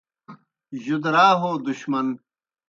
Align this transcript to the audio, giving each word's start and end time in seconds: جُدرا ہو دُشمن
جُدرا 0.83 1.27
ہو 1.39 1.51
دُشمن 1.63 2.07